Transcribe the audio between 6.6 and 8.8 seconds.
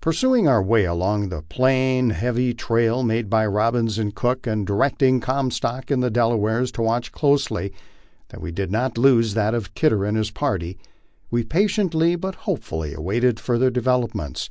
to watch closely that we did